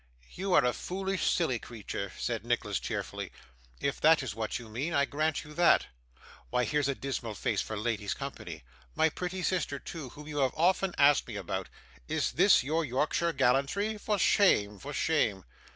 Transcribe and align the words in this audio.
'You 0.31 0.53
are 0.53 0.65
a 0.65 0.73
foolish, 0.73 1.29
silly 1.29 1.59
creature,' 1.59 2.11
said 2.17 2.43
Nicholas 2.43 2.79
cheerfully. 2.79 3.31
'If 3.79 4.01
that 4.01 4.23
is 4.23 4.33
what 4.33 4.57
you 4.57 4.67
mean, 4.67 4.95
I 4.95 5.05
grant 5.05 5.43
you 5.43 5.53
that. 5.53 5.85
Why, 6.49 6.63
here's 6.63 6.87
a 6.87 6.95
dismal 6.95 7.35
face 7.35 7.61
for 7.61 7.77
ladies' 7.77 8.15
company! 8.15 8.63
my 8.95 9.09
pretty 9.09 9.43
sister 9.43 9.77
too, 9.77 10.09
whom 10.09 10.27
you 10.27 10.39
have 10.39 10.53
so 10.53 10.57
often 10.57 10.95
asked 10.97 11.27
me 11.27 11.35
about. 11.35 11.69
Is 12.07 12.31
this 12.31 12.63
your 12.63 12.83
Yorkshire 12.83 13.33
gallantry? 13.33 13.99
For 13.99 14.17
shame! 14.17 14.79
for 14.79 14.91
shame! 14.91 15.45